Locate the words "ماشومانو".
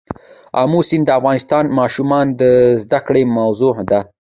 1.79-2.33